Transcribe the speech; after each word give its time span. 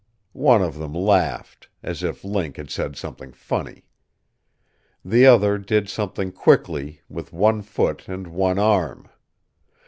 One 0.33 0.63
of 0.63 0.79
them 0.79 0.93
laughed; 0.95 1.69
as 1.83 2.01
if 2.01 2.23
Link 2.23 2.57
had 2.57 2.71
said 2.71 2.95
something 2.95 3.31
funny. 3.31 3.85
The 5.05 5.27
other 5.27 5.59
did 5.59 5.89
something 5.89 6.31
quickly 6.31 7.01
with 7.07 7.31
one 7.31 7.61
foot 7.61 8.07
and 8.07 8.25
one 8.29 8.57
arm. 8.57 9.09